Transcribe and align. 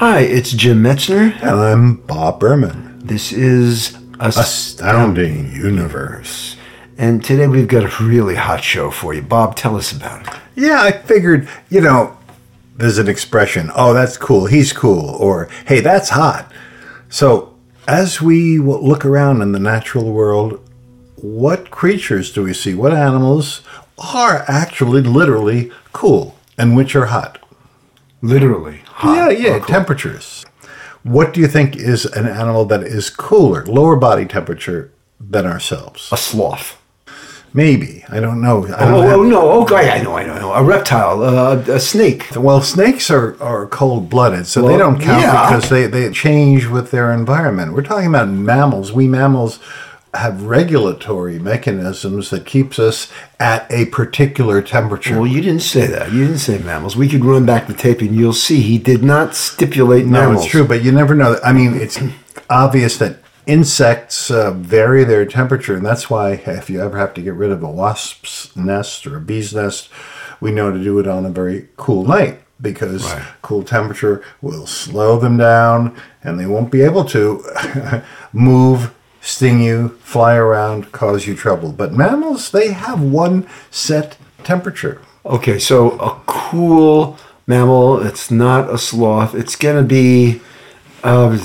Hi, 0.00 0.20
it's 0.20 0.52
Jim 0.52 0.82
Metzner. 0.82 1.34
And 1.42 1.60
I'm 1.60 1.96
Bob 1.96 2.40
Berman. 2.40 3.00
This 3.04 3.34
is 3.34 3.98
Astounding 4.18 5.52
Universe. 5.52 6.56
And 6.96 7.22
today 7.22 7.46
we've 7.46 7.68
got 7.68 7.84
a 7.84 8.02
really 8.02 8.36
hot 8.36 8.64
show 8.64 8.90
for 8.90 9.12
you. 9.12 9.20
Bob, 9.20 9.56
tell 9.56 9.76
us 9.76 9.92
about 9.92 10.26
it. 10.26 10.40
Yeah, 10.56 10.80
I 10.80 10.92
figured, 10.92 11.50
you 11.68 11.82
know, 11.82 12.16
there's 12.78 12.96
an 12.96 13.08
expression, 13.08 13.70
oh, 13.76 13.92
that's 13.92 14.16
cool, 14.16 14.46
he's 14.46 14.72
cool, 14.72 15.16
or 15.16 15.50
hey, 15.66 15.80
that's 15.80 16.08
hot. 16.08 16.50
So, 17.10 17.54
as 17.86 18.22
we 18.22 18.58
look 18.58 19.04
around 19.04 19.42
in 19.42 19.52
the 19.52 19.58
natural 19.58 20.10
world, 20.10 20.66
what 21.16 21.70
creatures 21.70 22.32
do 22.32 22.44
we 22.44 22.54
see? 22.54 22.72
What 22.74 22.94
animals 22.94 23.60
are 23.98 24.46
actually 24.48 25.02
literally 25.02 25.70
cool 25.92 26.36
and 26.56 26.74
which 26.74 26.96
are 26.96 27.04
hot? 27.04 27.38
Literally 28.22 28.80
hot. 29.00 29.16
Yeah, 29.16 29.30
yeah, 29.30 29.58
cool. 29.58 29.66
temperatures. 29.68 30.44
What 31.02 31.32
do 31.32 31.40
you 31.40 31.48
think 31.48 31.76
is 31.76 32.04
an 32.04 32.26
animal 32.26 32.64
that 32.66 32.82
is 32.82 33.08
cooler, 33.10 33.64
lower 33.66 33.96
body 33.96 34.26
temperature 34.26 34.92
than 35.18 35.46
ourselves? 35.46 36.10
A 36.12 36.16
sloth. 36.16 36.76
Maybe. 37.52 38.04
I 38.08 38.20
don't 38.20 38.40
know. 38.40 38.64
I 38.66 38.84
Oh, 38.84 38.90
don't 38.90 39.06
have- 39.06 39.18
oh, 39.18 39.22
no. 39.24 39.50
Okay, 39.62 39.90
I 39.90 40.00
know, 40.02 40.16
I 40.16 40.24
know, 40.24 40.34
I 40.34 40.38
know. 40.38 40.52
A 40.52 40.62
reptile, 40.62 41.22
uh, 41.22 41.56
a 41.68 41.80
snake. 41.80 42.28
Well, 42.36 42.60
snakes 42.62 43.10
are, 43.10 43.36
are 43.42 43.66
cold 43.66 44.08
blooded, 44.08 44.46
so 44.46 44.62
they 44.68 44.76
don't 44.78 45.00
count 45.00 45.22
yeah. 45.22 45.48
because 45.48 45.68
they, 45.68 45.86
they 45.88 46.08
change 46.12 46.66
with 46.66 46.92
their 46.92 47.10
environment. 47.12 47.72
We're 47.72 47.82
talking 47.82 48.06
about 48.08 48.28
mammals. 48.28 48.92
We 48.92 49.08
mammals 49.08 49.58
have 50.14 50.42
regulatory 50.42 51.38
mechanisms 51.38 52.30
that 52.30 52.44
keeps 52.44 52.78
us 52.78 53.10
at 53.38 53.70
a 53.70 53.86
particular 53.86 54.60
temperature. 54.60 55.16
Well, 55.16 55.26
you 55.26 55.40
didn't 55.40 55.62
say 55.62 55.86
that. 55.86 56.10
You 56.12 56.24
didn't 56.26 56.40
say 56.40 56.58
mammals. 56.58 56.96
We 56.96 57.08
could 57.08 57.24
run 57.24 57.46
back 57.46 57.66
the 57.68 57.74
tape 57.74 58.00
and 58.00 58.14
you'll 58.14 58.32
see 58.32 58.60
he 58.60 58.78
did 58.78 59.02
not 59.04 59.36
stipulate 59.36 60.06
no, 60.06 60.20
mammals. 60.22 60.44
it's 60.44 60.50
true, 60.50 60.66
but 60.66 60.82
you 60.82 60.90
never 60.90 61.14
know. 61.14 61.38
I 61.44 61.52
mean, 61.52 61.74
it's 61.74 61.98
obvious 62.48 62.96
that 62.98 63.18
insects 63.46 64.30
uh, 64.30 64.50
vary 64.52 65.04
their 65.04 65.24
temperature, 65.26 65.74
and 65.76 65.84
that's 65.86 66.10
why 66.10 66.32
if 66.32 66.68
you 66.70 66.80
ever 66.82 66.98
have 66.98 67.14
to 67.14 67.22
get 67.22 67.34
rid 67.34 67.50
of 67.52 67.62
a 67.62 67.70
wasp's 67.70 68.54
nest 68.56 69.06
or 69.06 69.16
a 69.16 69.20
bee's 69.20 69.54
nest, 69.54 69.88
we 70.40 70.50
know 70.50 70.72
to 70.72 70.82
do 70.82 70.98
it 70.98 71.06
on 71.06 71.24
a 71.26 71.30
very 71.30 71.68
cool 71.76 72.04
night 72.04 72.40
because 72.60 73.04
Right. 73.12 73.22
cool 73.42 73.62
temperature 73.62 74.22
will 74.42 74.66
slow 74.66 75.18
them 75.18 75.36
down 75.38 75.96
and 76.22 76.38
they 76.38 76.46
won't 76.46 76.70
be 76.70 76.82
able 76.82 77.04
to 77.06 77.42
move, 78.32 78.92
sting 79.20 79.62
you, 79.62 79.90
fly 80.00 80.34
around, 80.34 80.92
cause 80.92 81.26
you 81.26 81.34
trouble. 81.34 81.72
But 81.72 81.92
mammals, 81.92 82.50
they 82.50 82.72
have 82.72 83.00
one 83.00 83.46
set 83.70 84.16
temperature. 84.44 85.00
Okay, 85.24 85.58
so 85.58 85.92
a 85.98 86.20
cool 86.26 87.18
mammal. 87.46 88.04
It's 88.06 88.30
not 88.30 88.70
a 88.70 88.78
sloth. 88.78 89.34
It's 89.34 89.56
gonna 89.56 89.82
be. 89.82 90.40
Uh, 91.02 91.38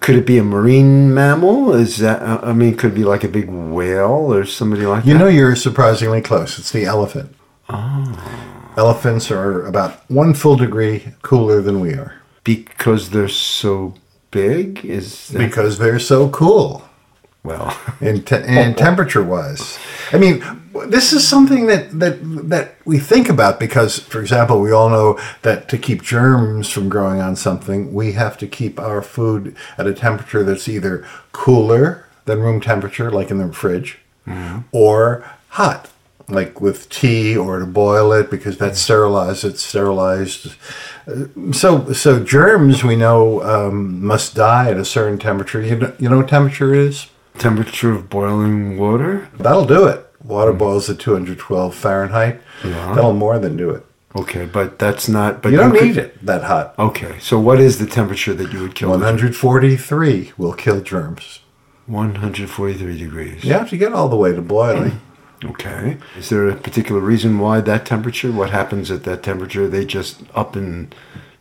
could 0.00 0.14
it 0.14 0.24
be 0.24 0.38
a 0.38 0.44
marine 0.44 1.12
mammal? 1.12 1.72
Is 1.74 1.98
that? 1.98 2.22
uh, 2.22 2.40
I 2.42 2.52
mean, 2.52 2.76
could 2.76 2.92
it 2.92 2.94
be 2.94 3.04
like 3.04 3.24
a 3.24 3.28
big 3.28 3.48
whale 3.48 4.32
or 4.32 4.44
somebody 4.44 4.86
like 4.86 5.04
You 5.04 5.14
that. 5.14 5.18
You 5.18 5.24
know, 5.24 5.30
you're 5.30 5.56
surprisingly 5.56 6.20
close. 6.20 6.58
It's 6.58 6.70
the 6.70 6.84
elephant. 6.84 7.34
Elephants 8.76 9.30
are 9.30 9.66
about 9.66 10.08
one 10.10 10.32
full 10.34 10.56
degree 10.56 11.12
cooler 11.22 11.60
than 11.60 11.80
we 11.80 11.94
are 11.94 12.22
because 12.44 13.10
they're 13.10 13.28
so 13.28 13.94
big. 14.32 14.84
Is 14.84 15.28
that, 15.28 15.38
because 15.38 15.78
they're 15.78 16.00
so 16.00 16.28
cool 16.30 16.88
well, 17.44 17.76
and, 18.00 18.26
te- 18.26 18.36
in 18.36 18.74
temperature 18.74 19.22
wise. 19.22 19.78
I 20.12 20.18
mean, 20.18 20.44
this 20.86 21.12
is 21.12 21.26
something 21.26 21.66
that, 21.66 21.98
that 21.98 22.18
that 22.48 22.76
we 22.84 22.98
think 22.98 23.28
about 23.28 23.58
because, 23.58 23.98
for 23.98 24.20
example, 24.20 24.60
we 24.60 24.70
all 24.70 24.88
know 24.88 25.18
that 25.42 25.68
to 25.70 25.78
keep 25.78 26.02
germs 26.02 26.70
from 26.70 26.88
growing 26.88 27.20
on 27.20 27.36
something, 27.36 27.92
we 27.92 28.12
have 28.12 28.38
to 28.38 28.46
keep 28.46 28.78
our 28.78 29.02
food 29.02 29.56
at 29.76 29.86
a 29.86 29.94
temperature 29.94 30.42
that's 30.42 30.68
either 30.68 31.06
cooler 31.32 32.06
than 32.24 32.40
room 32.40 32.60
temperature, 32.60 33.10
like 33.10 33.30
in 33.30 33.38
the 33.38 33.52
fridge, 33.52 33.98
mm-hmm. 34.26 34.60
or 34.70 35.28
hot, 35.48 35.90
like 36.28 36.60
with 36.60 36.88
tea, 36.88 37.36
or 37.36 37.58
to 37.58 37.66
boil 37.66 38.12
it 38.12 38.30
because 38.30 38.56
that's 38.58 38.78
sterilized. 38.80 39.44
It's 39.44 39.62
sterilized. 39.62 40.54
Uh, 41.06 41.24
So, 41.52 41.92
so 41.92 42.22
germs 42.22 42.84
we 42.84 42.96
know 42.96 43.42
um, 43.42 44.04
must 44.04 44.34
die 44.34 44.70
at 44.70 44.76
a 44.76 44.84
certain 44.84 45.18
temperature. 45.18 45.60
You 45.62 45.76
know, 45.76 45.92
you 45.98 46.08
know 46.08 46.18
what 46.18 46.28
temperature 46.28 46.74
is? 46.74 47.08
temperature 47.38 47.90
of 47.92 48.10
boiling 48.10 48.76
water. 48.78 49.28
That'll 49.38 49.64
do 49.64 49.86
it. 49.86 50.06
Water 50.22 50.52
boils 50.52 50.88
at 50.90 50.98
212 51.00 51.74
Fahrenheit. 51.74 52.40
Yeah. 52.62 52.94
That'll 52.94 53.14
more 53.14 53.38
than 53.38 53.56
do 53.56 53.70
it. 53.70 53.84
Okay, 54.14 54.44
but 54.44 54.78
that's 54.78 55.08
not. 55.08 55.42
But 55.42 55.50
You 55.52 55.58
don't 55.58 55.72
could- 55.72 55.82
need 55.82 55.96
it 55.96 56.24
that 56.26 56.44
hot. 56.44 56.74
Okay, 56.78 57.18
so 57.18 57.40
what 57.40 57.58
is 57.58 57.78
the 57.78 57.86
temperature 57.86 58.34
that 58.34 58.52
you 58.52 58.60
would 58.60 58.74
kill? 58.74 58.90
143 58.90 60.32
will 60.36 60.52
kill 60.52 60.80
germs. 60.82 61.40
One 61.86 62.14
hundred 62.16 62.48
forty-three 62.50 62.96
degrees. 62.98 63.42
You 63.42 63.54
have 63.54 63.68
to 63.70 63.76
get 63.76 63.92
all 63.92 64.08
the 64.08 64.16
way 64.16 64.32
to 64.34 64.40
boiling. 64.42 65.00
Okay. 65.44 65.98
Is 66.16 66.28
there 66.28 66.48
a 66.48 66.56
particular 66.56 67.00
reason 67.00 67.38
why 67.38 67.60
that 67.60 67.86
temperature? 67.86 68.30
What 68.30 68.50
happens 68.50 68.90
at 68.90 69.04
that 69.04 69.22
temperature? 69.22 69.68
They 69.68 69.84
just 69.84 70.22
up 70.34 70.54
and 70.56 70.94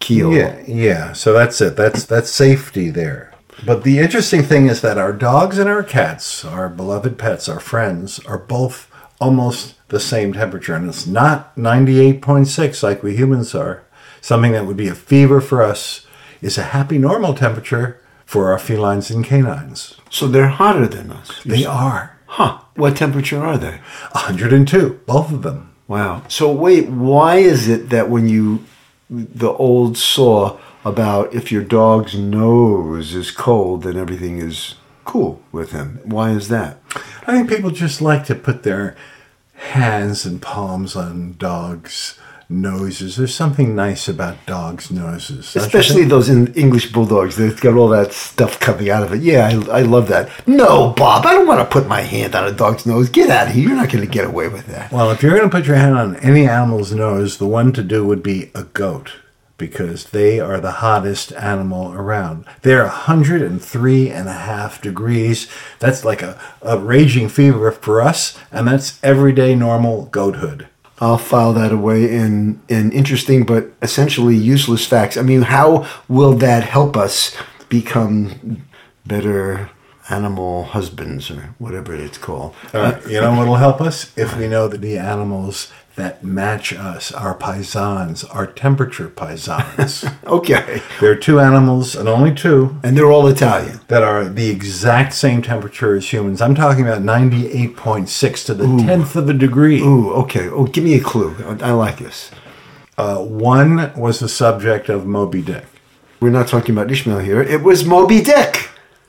keel. 0.00 0.32
Yeah, 0.32 0.62
yeah. 0.66 1.12
So 1.12 1.32
that's 1.32 1.60
it. 1.60 1.76
That's 1.76 2.04
that's 2.04 2.30
safety 2.30 2.90
there. 2.90 3.32
But 3.64 3.84
the 3.84 3.98
interesting 3.98 4.42
thing 4.42 4.66
is 4.66 4.82
that 4.82 4.98
our 4.98 5.12
dogs 5.12 5.58
and 5.58 5.68
our 5.68 5.82
cats, 5.82 6.44
our 6.44 6.68
beloved 6.68 7.18
pets, 7.18 7.48
our 7.48 7.60
friends, 7.60 8.18
are 8.26 8.38
both 8.38 8.90
almost 9.18 9.74
the 9.88 10.00
same 10.00 10.34
temperature, 10.34 10.74
and 10.74 10.88
it's 10.88 11.06
not 11.06 11.56
98.6 11.56 12.82
like 12.82 13.02
we 13.02 13.16
humans 13.16 13.54
are. 13.54 13.82
Something 14.20 14.52
that 14.52 14.66
would 14.66 14.76
be 14.76 14.88
a 14.88 14.94
fever 14.94 15.40
for 15.40 15.62
us 15.62 16.06
is 16.42 16.58
a 16.58 16.64
happy 16.64 16.98
normal 16.98 17.32
temperature 17.32 17.98
for 18.26 18.50
our 18.50 18.58
felines 18.58 19.10
and 19.10 19.24
canines. 19.24 19.96
So 20.10 20.26
they're 20.26 20.48
hotter 20.48 20.86
than 20.86 21.12
us. 21.12 21.42
They 21.44 21.64
are 21.64 22.15
Huh. 22.26 22.60
What 22.74 22.96
temperature 22.96 23.42
are 23.44 23.56
they? 23.56 23.80
102, 24.12 25.00
both 25.06 25.32
of 25.32 25.42
them. 25.42 25.72
Wow. 25.88 26.22
So 26.28 26.52
wait, 26.52 26.88
why 26.88 27.36
is 27.36 27.68
it 27.68 27.90
that 27.90 28.10
when 28.10 28.28
you 28.28 28.64
the 29.08 29.52
old 29.52 29.96
saw 29.96 30.58
about 30.84 31.32
if 31.32 31.52
your 31.52 31.62
dog's 31.62 32.16
nose 32.16 33.14
is 33.14 33.30
cold, 33.30 33.82
then 33.84 33.96
everything 33.96 34.38
is 34.38 34.74
cool 35.04 35.40
with 35.52 35.72
him? 35.72 36.00
Why 36.04 36.30
is 36.30 36.48
that? 36.48 36.78
I 37.26 37.32
think 37.32 37.48
people 37.48 37.70
just 37.70 38.02
like 38.02 38.24
to 38.26 38.34
put 38.34 38.62
their 38.62 38.96
hands 39.54 40.26
and 40.26 40.42
palms 40.42 40.96
on 40.96 41.36
dogs' 41.38 42.18
noses. 42.48 43.16
There's 43.16 43.34
something 43.34 43.74
nice 43.74 44.08
about 44.08 44.44
dogs' 44.46 44.90
noses. 44.90 45.56
Especially 45.56 46.04
those 46.04 46.28
in 46.28 46.52
English 46.54 46.92
bulldogs. 46.92 47.36
They've 47.36 47.60
got 47.60 47.74
all 47.74 47.88
that 47.88 48.12
stuff 48.12 48.60
coming 48.60 48.90
out 48.90 49.02
of 49.02 49.12
it. 49.12 49.22
Yeah, 49.22 49.46
I, 49.46 49.78
I 49.78 49.82
love 49.82 50.08
that. 50.08 50.30
No, 50.46 50.92
Bob, 50.96 51.26
I 51.26 51.34
don't 51.34 51.46
want 51.46 51.60
to 51.60 51.72
put 51.72 51.88
my 51.88 52.02
hand 52.02 52.34
on 52.34 52.46
a 52.46 52.52
dog's 52.52 52.86
nose. 52.86 53.08
Get 53.08 53.30
out 53.30 53.48
of 53.48 53.54
here. 53.54 53.68
You're 53.68 53.76
not 53.76 53.90
going 53.90 54.04
to 54.04 54.10
get 54.10 54.26
away 54.26 54.48
with 54.48 54.66
that. 54.66 54.92
Well, 54.92 55.10
if 55.10 55.22
you're 55.22 55.36
going 55.36 55.50
to 55.50 55.56
put 55.56 55.66
your 55.66 55.76
hand 55.76 55.96
on 55.96 56.16
any 56.16 56.46
animal's 56.48 56.92
nose, 56.92 57.38
the 57.38 57.46
one 57.46 57.72
to 57.72 57.82
do 57.82 58.06
would 58.06 58.22
be 58.22 58.50
a 58.54 58.64
goat 58.64 59.12
because 59.58 60.10
they 60.10 60.38
are 60.38 60.60
the 60.60 60.70
hottest 60.70 61.32
animal 61.32 61.92
around. 61.94 62.44
They're 62.62 62.82
103 62.82 64.10
and 64.10 64.28
a 64.28 64.32
half 64.32 64.82
degrees. 64.82 65.48
That's 65.78 66.04
like 66.04 66.22
a, 66.22 66.38
a 66.62 66.78
raging 66.78 67.28
fever 67.28 67.72
for 67.72 68.02
us, 68.02 68.38
and 68.52 68.68
that's 68.68 69.02
everyday 69.02 69.54
normal 69.54 70.06
goathood. 70.12 70.66
I'll 70.98 71.18
file 71.18 71.52
that 71.54 71.72
away 71.72 72.10
in, 72.10 72.60
in 72.68 72.90
interesting 72.92 73.44
but 73.44 73.70
essentially 73.82 74.34
useless 74.34 74.86
facts. 74.86 75.16
I 75.16 75.22
mean, 75.22 75.42
how 75.42 75.86
will 76.08 76.32
that 76.34 76.64
help 76.64 76.96
us 76.96 77.36
become 77.68 78.62
better 79.04 79.70
animal 80.08 80.64
husbands 80.64 81.30
or 81.30 81.54
whatever 81.58 81.94
it's 81.94 82.18
called. 82.18 82.54
Uh, 82.72 82.98
you 83.08 83.20
know 83.20 83.34
what'll 83.36 83.56
help 83.56 83.80
us 83.80 84.16
if 84.16 84.36
we 84.36 84.46
know 84.48 84.68
that 84.68 84.80
the 84.80 84.96
animals 84.98 85.72
that 85.96 86.22
match 86.22 86.74
us 86.74 87.10
are 87.10 87.34
paisans, 87.36 88.22
are 88.34 88.46
temperature 88.46 89.08
paisans. 89.08 90.04
Okay. 90.26 90.82
there 91.00 91.10
are 91.12 91.16
two 91.16 91.40
animals, 91.40 91.96
and 91.96 92.06
only 92.08 92.34
two, 92.34 92.76
And 92.82 92.96
they're 92.96 93.10
all 93.10 93.26
Italian. 93.28 93.80
that 93.88 94.02
are 94.02 94.24
the 94.28 94.50
exact 94.50 95.14
same 95.14 95.40
temperature 95.40 95.96
as 95.96 96.12
humans. 96.12 96.42
I'm 96.42 96.54
talking 96.54 96.86
about 96.86 97.00
98.6 97.02 98.44
to 98.46 98.54
the 98.54 98.66
tenth 98.84 99.16
of 99.16 99.28
a 99.28 99.32
degree. 99.32 99.80
Ooh, 99.80 100.12
okay. 100.12 100.48
Oh, 100.48 100.66
give 100.66 100.84
me 100.84 100.94
a 100.94 101.00
clue. 101.00 101.34
I, 101.62 101.68
I 101.68 101.72
like 101.72 101.98
this. 101.98 102.30
Uh, 102.98 103.18
one 103.18 103.92
was 103.96 104.20
the 104.20 104.28
subject 104.28 104.88
of 104.88 105.06
Moby 105.06 105.42
Dick, 105.42 105.64
We're 106.20 106.30
not 106.30 106.48
talking 106.48 106.74
about 106.76 106.90
Ishmael 106.90 107.18
here. 107.20 107.40
It 107.42 107.62
was 107.62 107.84
Moby 107.84 108.20
Dick, 108.22 108.68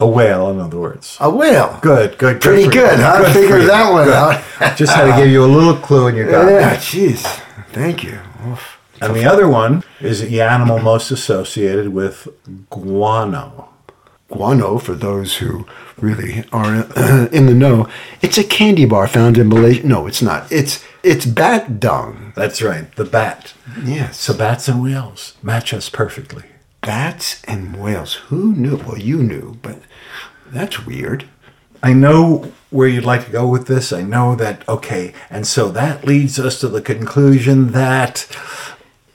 a 0.00 0.06
whale, 0.06 0.50
in 0.50 0.60
other 0.60 0.78
words. 0.78 1.16
a 1.20 1.28
whale. 1.30 1.78
Good, 1.82 2.18
good, 2.18 2.40
Pretty 2.40 2.64
for 2.66 2.70
good, 2.72 2.98
huh? 3.00 3.18
Good 3.24 3.32
Figured 3.34 3.68
that 3.68 3.90
one 3.92 4.04
Good. 4.04 4.14
out. 4.14 4.76
Just 4.76 4.94
had 4.94 5.06
to 5.14 5.20
give 5.22 5.30
you 5.30 5.44
a 5.44 5.46
little 5.46 5.74
clue, 5.76 6.06
and 6.08 6.16
you 6.16 6.24
got 6.30 6.48
Yeah, 6.50 6.72
it. 6.74 6.78
jeez. 6.80 7.22
Thank 7.72 8.04
you. 8.04 8.18
Oof. 8.48 8.78
And 9.00 9.14
the 9.14 9.24
other 9.24 9.48
one 9.48 9.84
is 10.00 10.20
the 10.28 10.40
animal 10.40 10.78
most 10.80 11.10
associated 11.10 11.88
with 11.92 12.26
guano. 12.70 13.68
Guano, 14.30 14.78
for 14.78 14.94
those 14.94 15.36
who 15.36 15.66
really 15.98 16.44
are 16.52 16.74
in 17.32 17.46
the 17.46 17.54
know, 17.54 17.88
it's 18.20 18.36
a 18.36 18.44
candy 18.44 18.84
bar 18.84 19.06
found 19.08 19.38
in 19.38 19.48
Malaysia. 19.48 19.86
No, 19.86 20.06
it's 20.06 20.20
not. 20.20 20.50
It's 20.52 20.84
it's 21.02 21.24
bat 21.26 21.80
dung. 21.80 22.32
That's 22.36 22.60
right, 22.60 22.94
the 22.96 23.04
bat. 23.04 23.54
Yes. 23.84 24.18
So 24.20 24.34
bats 24.34 24.68
and 24.68 24.82
whales 24.82 25.34
match 25.42 25.72
us 25.72 25.88
perfectly. 25.88 26.44
Bats 26.88 27.42
and 27.44 27.78
whales. 27.78 28.14
Who 28.14 28.54
knew? 28.54 28.76
Well, 28.76 28.96
you 28.96 29.22
knew, 29.22 29.58
but 29.60 29.78
that's 30.46 30.86
weird. 30.86 31.28
I 31.82 31.92
know 31.92 32.50
where 32.70 32.88
you'd 32.88 33.04
like 33.04 33.26
to 33.26 33.30
go 33.30 33.46
with 33.46 33.66
this. 33.66 33.92
I 33.92 34.00
know 34.00 34.34
that, 34.36 34.66
okay, 34.66 35.12
and 35.28 35.46
so 35.46 35.68
that 35.68 36.06
leads 36.06 36.38
us 36.38 36.58
to 36.60 36.68
the 36.68 36.80
conclusion 36.80 37.72
that 37.72 38.26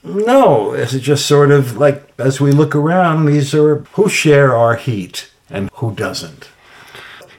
no, 0.03 0.73
is 0.73 0.91
just 1.01 1.25
sort 1.25 1.49
of 1.49 1.75
like 1.75 2.13
as 2.19 2.39
we 2.39 2.51
look 2.51 2.75
around, 2.75 3.25
these 3.25 3.55
are 3.55 3.77
who 3.93 4.07
share 4.07 4.55
our 4.55 4.75
heat 4.75 5.31
and 5.49 5.71
who 5.73 5.95
doesn't. 5.95 6.49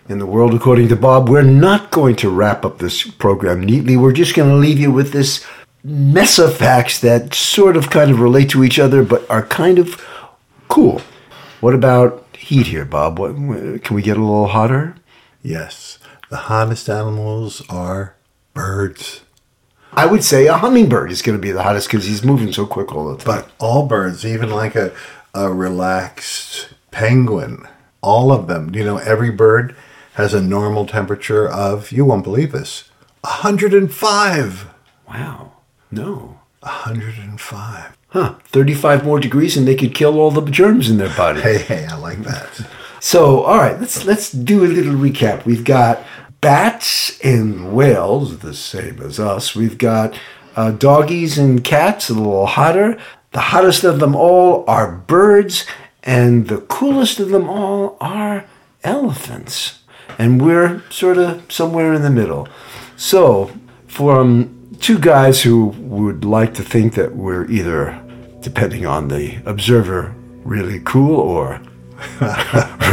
In 0.09 0.19
the 0.19 0.27
world, 0.27 0.53
according 0.53 0.89
to 0.89 0.97
Bob, 0.97 1.29
we're 1.29 1.43
not 1.43 1.93
going 1.93 2.17
to 2.17 2.29
wrap 2.29 2.65
up 2.65 2.79
this 2.79 3.09
program 3.09 3.63
neatly. 3.63 3.97
We're 3.97 4.11
just 4.11 4.35
going 4.35 4.51
to 4.51 4.57
leave 4.57 4.81
you 4.81 4.91
with 4.91 5.13
this 5.13 5.47
mess 5.85 6.41
of 6.41 6.57
facts 6.57 6.99
that 7.03 7.35
sort 7.35 7.77
of 7.77 7.89
kind 7.89 8.11
of 8.11 8.19
relate 8.19 8.51
to 8.51 8.65
each 8.65 8.81
other, 8.81 9.05
but 9.05 9.31
are 9.31 9.47
kind 9.47 9.79
of 9.79 10.05
cool. 10.69 11.01
What 11.61 11.75
about 11.75 12.27
heat 12.37 12.67
here, 12.67 12.85
Bob? 12.85 13.19
What, 13.19 13.35
can 13.83 13.97
we 13.97 14.03
get 14.03 14.17
a 14.17 14.21
little 14.21 14.49
hotter? 14.49 14.97
Yes, 15.43 15.99
the 16.31 16.37
hottest 16.37 16.89
animals 16.89 17.63
are 17.69 18.17
birds. 18.55 19.21
I 19.93 20.07
would 20.07 20.25
say 20.25 20.47
a 20.47 20.55
hummingbird 20.55 21.13
is 21.13 21.23
going 21.23 21.39
to 21.39 21.43
be 21.43 21.53
the 21.53 21.63
hottest 21.63 21.89
because 21.89 22.07
he's 22.07 22.25
moving 22.25 22.53
so 22.53 22.67
quick 22.67 22.93
all 22.93 23.15
the 23.15 23.23
time. 23.23 23.43
But 23.43 23.51
all 23.59 23.87
birds, 23.87 24.27
even 24.27 24.51
like 24.51 24.75
a, 24.75 24.93
a 25.33 25.53
relaxed 25.53 26.75
penguin, 26.91 27.67
all 28.03 28.33
of 28.33 28.47
them, 28.49 28.75
you 28.75 28.85
know, 28.85 28.97
every 28.99 29.31
bird 29.31 29.77
has 30.15 30.35
a 30.35 30.43
normal 30.43 30.87
temperature 30.87 31.49
of, 31.49 31.93
you 31.93 32.05
won't 32.05 32.25
believe 32.25 32.53
this, 32.53 32.91
105. 33.23 34.67
wow. 35.09 35.53
No. 35.91 36.41
105. 36.65 37.97
Huh. 38.09 38.35
35 38.45 39.05
more 39.05 39.19
degrees 39.21 39.57
and 39.57 39.67
they 39.67 39.75
could 39.75 39.95
kill 39.95 40.19
all 40.19 40.31
the 40.31 40.49
germs 40.51 40.89
in 40.89 40.99
their 40.99 41.15
body. 41.17 41.41
Hey, 41.41 41.59
hey, 41.59 41.87
I 41.87 41.97
like 41.97 42.19
that. 42.23 42.67
So, 43.01 43.43
all 43.43 43.59
right, 43.59 43.79
let's 43.79 44.05
let's 44.07 44.33
do 44.33 44.65
a 44.65 44.67
little 44.67 44.95
recap. 44.95 45.45
We've 45.45 45.65
got 45.65 46.03
bats 46.41 47.19
and 47.21 47.75
whales, 47.75 48.39
the 48.39 48.55
same 48.55 49.01
as 49.03 49.21
us. 49.21 49.55
We've 49.55 49.77
got 49.77 50.19
uh, 50.57 50.71
doggies 50.71 51.37
and 51.37 51.63
cats, 51.63 52.09
a 52.09 52.15
little 52.15 52.47
hotter. 52.47 52.99
The 53.33 53.41
hottest 53.41 53.85
of 53.85 53.99
them 53.99 54.15
all 54.15 54.65
are 54.69 54.91
birds, 54.91 55.67
and 56.03 56.49
the 56.49 56.59
coolest 56.59 57.19
of 57.19 57.31
them 57.31 57.49
all 57.49 57.97
are 58.01 58.45
elephants. 58.85 59.83
And 60.19 60.41
we're 60.41 60.83
sort 60.89 61.19
of 61.19 61.51
somewhere 61.53 61.93
in 61.93 62.03
the 62.03 62.11
middle. 62.11 62.49
So, 62.97 63.51
from 63.87 64.64
two 64.81 64.99
guys 64.99 65.43
who 65.43 65.67
would 65.67 66.25
like 66.25 66.55
to 66.55 66.63
think 66.63 66.95
that 66.95 67.17
we're 67.17 67.47
either, 67.51 68.01
depending 68.41 68.87
on 68.87 69.09
the 69.09 69.39
observer, 69.47 70.15
really 70.45 70.81
cool 70.85 71.21
or 71.21 71.61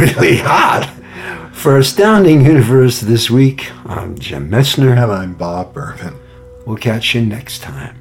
really 0.00 0.38
hot. 0.38 0.90
For 1.52 1.78
Astounding 1.78 2.44
Universe 2.44 3.00
this 3.00 3.30
week, 3.30 3.70
I'm 3.86 4.18
Jim 4.18 4.50
Metzner. 4.50 4.92
And 4.92 5.12
I'm 5.12 5.34
Bob 5.34 5.72
Berman. 5.74 6.18
We'll 6.66 6.76
catch 6.76 7.14
you 7.14 7.20
next 7.20 7.60
time. 7.60 7.98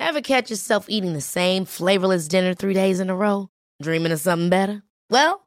Ever 0.00 0.20
catch 0.20 0.50
yourself 0.50 0.86
eating 0.88 1.14
the 1.14 1.20
same 1.20 1.64
flavorless 1.64 2.28
dinner 2.28 2.52
three 2.54 2.74
days 2.74 3.00
in 3.00 3.08
a 3.08 3.16
row? 3.16 3.48
Dreaming 3.80 4.12
of 4.12 4.20
something 4.20 4.50
better? 4.50 4.82
Well, 5.08 5.46